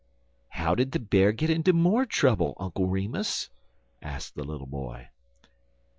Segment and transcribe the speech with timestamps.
[0.49, 3.51] "How did the Bear get into more trouble, Uncle Remus?"
[4.01, 5.09] asked the little boy.